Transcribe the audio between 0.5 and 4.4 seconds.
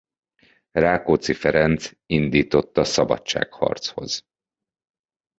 Rákóczi Ferenc indította szabadságharchoz.